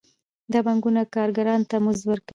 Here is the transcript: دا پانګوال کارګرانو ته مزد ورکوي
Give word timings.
دا 0.51 0.59
پانګوال 0.65 0.97
کارګرانو 1.15 1.67
ته 1.69 1.77
مزد 1.83 2.03
ورکوي 2.07 2.29